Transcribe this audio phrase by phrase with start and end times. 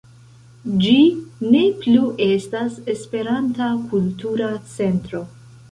[0.83, 0.93] Ĝi
[1.55, 5.25] ne plu estas "Esperanta Kultura Centro".